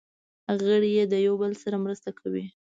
غړي 0.61 0.89
یې 0.97 1.05
د 1.11 1.13
یو 1.25 1.33
بل 1.41 1.51
سره 1.63 1.77
مرسته 1.85 2.09
کوي. 2.19 2.45